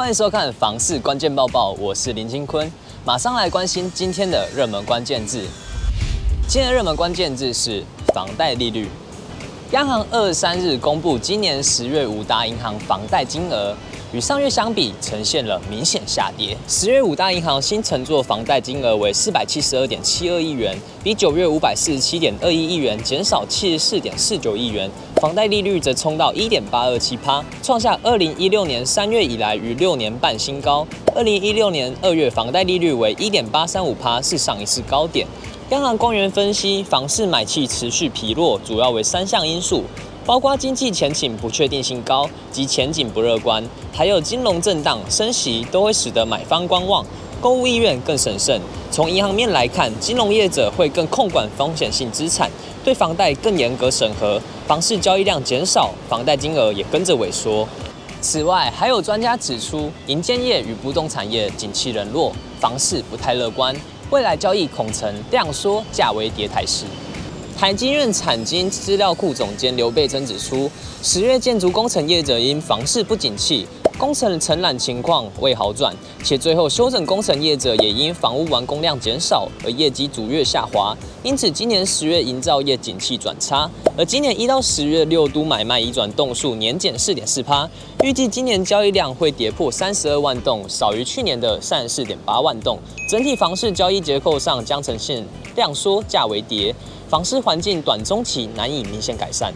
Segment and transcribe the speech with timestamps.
[0.00, 2.72] 欢迎收看《房市关键报报》，我是林金坤，
[3.04, 5.46] 马上来关心今天的热门关键字。
[6.48, 8.88] 今天的热门关键字是房贷利率。
[9.72, 13.76] 央行二十三日公布今年十月五大银行房贷金额，
[14.10, 16.56] 与上月相比呈现了明显下跌。
[16.66, 20.74] 十月五大银行新承做房贷金额为四百七十二点七二亿元，
[21.04, 24.90] 比九月五百四十七点二一亿元减少七十四点四九亿元。
[25.20, 30.86] 房贷利率则冲到一点八二七趴，创下二零一六年三月以来逾六年半新高。
[31.14, 35.26] 二零一六年二月房贷利率为一点八三五趴，是上一次高点。
[35.68, 39.84] 央行官员分析，房市买气持续疲弱，主要为三项因素，
[40.24, 47.04] 包括经济前景不确定性高及前景不乐观，还有金融震荡、升息都会使得买方观望，
[47.40, 48.60] 购物意愿更审慎。
[48.90, 52.50] 从银行面来看，金融业者会更控管风险性资产，
[52.84, 57.66] 对房贷更严格审核，房市交易量减少，房贷金额也跟着萎缩。
[58.20, 63.74] 此外，还有专家指出，银建业与不动产业景气冷落，房市不太乐观。
[64.10, 66.84] 未来交易恐呈量缩价为跌态势。
[67.56, 70.70] 台经院产经资料库总监刘贝珍指出，
[71.02, 73.66] 十月建筑工程业者因房市不景气，
[74.00, 87.68] 工程承揽情况未好转，且最后修整工程业者也因房屋完工量减少而业绩逐月下滑，因此今年十月营造业景气转差，而今年一到十月六都买卖移转栋数年减四点四趴，
[88.02, 95.22] 预计今年交易量会跌破三十二万栋，少于去年的三十四点八万栋，整体房市交易结构上将呈现
[95.56, 96.74] 量缩价为跌，
[97.06, 99.52] 房市环境短中期难以明显改善。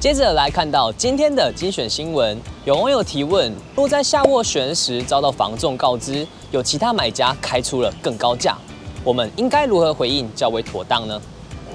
[0.00, 8.58] 接着来看到今天的精选新闻，有网友提问：若在下斡旋时遭到房仲告知有其他买家开出了更高价，
[9.04, 11.22] 我们应该如何回应较为妥当呢？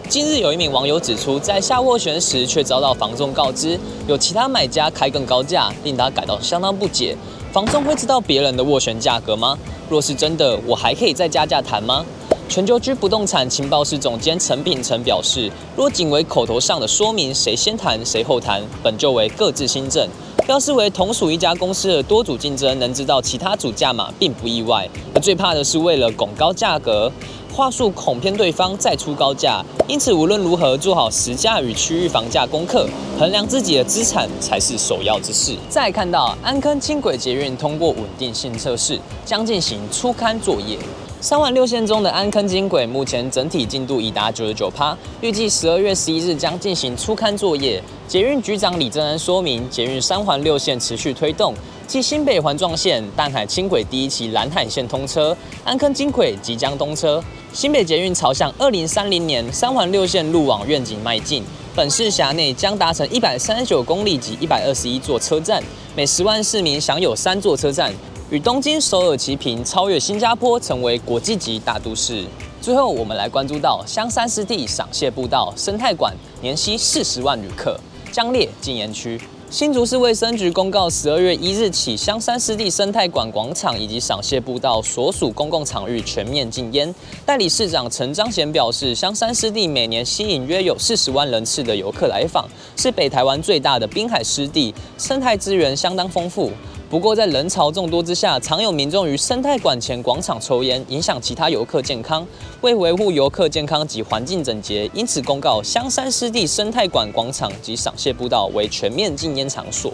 [0.10, 7.16] 近日有一名网友指出，在下斡旋时却遭到房仲告知有其他买家开更高价，令他感到相当不解。
[7.54, 9.58] 房仲会知道别人的斡旋价格吗？
[9.90, 12.06] 若是真的，我还可以再加价谈吗？
[12.50, 20.06] 全球居不动产情报室总监陈秉承表示，若仅为口头上的说明谁先谈谁后谈，本就为各自新政；
[20.52, 24.86] 要是为同属一家公司的多组竞争，能知道其他组价码并不意外。
[25.16, 27.10] 而最怕的是为了拱高价格，
[27.54, 29.64] 话术恐骗对方再出高价。
[29.88, 32.86] 因此，无论如何做好实价与区域房价功课，
[33.18, 35.56] 衡量自己的资产才是首要之事。
[35.70, 40.78] 再看到安坑轻轨捷运通过稳定性测试，将进行初勘作业。
[41.22, 47.80] 三环六线中的安坑轻轨目前整体进度已达九十九趴，预计十二月十一日将进行初勘作业。
[48.08, 51.54] 捷运局长李正安说明，捷运三环六线持续推动，
[51.86, 57.24] 继新北环状线、淡海轻轨第一期蓝海线通车，安坑轻轨即将通车。
[57.54, 61.44] 新北捷运朝向二零三零年三环六线路网愿景迈进，
[61.74, 65.64] 本市辖内将达成一百三十九公里及一百二十一座车站，
[65.96, 67.94] 每十万市民享有三座车站。
[68.30, 72.26] 与东京、首尔齐平，超越新加坡，成为国际级大都市。
[72.62, 77.80] 最后，我们来关注到香山湿地赏蟹步道生态馆年吸四十万旅客，
[78.12, 79.20] 将列禁烟区。
[79.52, 86.96] 新竹市卫生局公告，十二月一日起，香山湿地生态馆广场以及赏蟹步道所属公共场域全面禁烟。
[87.26, 92.48] 代理市长陈彰贤表示，香山湿地每年吸引约有四十万人次的游客来访，
[92.78, 96.50] 是北台湾最大的滨海湿地，生态资源相当丰富。
[96.92, 102.28] 不过，在人潮众多之下，常有民众于生态馆前广场抽烟，影响其他游客健康。
[102.60, 109.94] 为维护游客健康及环境整洁，因此公告香山湿地生态馆广场及赏蟹步道为全面禁烟场所。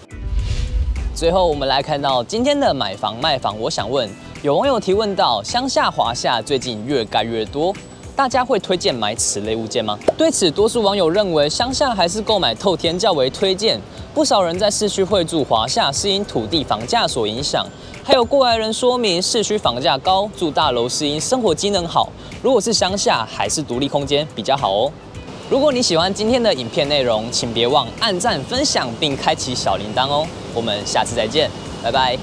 [1.13, 3.56] 最后，我们来看到今天的买房卖房。
[3.59, 4.09] 我想问，
[4.41, 7.72] 有网友提问到：乡下华夏最近越盖越多。
[8.17, 9.95] 大家会推荐买此类物件吗？
[10.17, 13.79] 对此，多数网友认为乡下还是购买透天较为推荐。
[14.11, 17.63] 不少人在市区会住华厦，是因土地房价所影响。
[18.03, 22.09] 还有过来人说明，市区房价高，住大楼是因生活机能好。
[22.41, 24.91] 如果是乡下，还是独立空间比较好哦。
[25.47, 30.25] 如果你喜欢今天的影片内容，请别忘按赞、分享并开启小铃铛哦。
[30.55, 31.52] 我们下次再见，
[31.84, 32.17] 拜拜。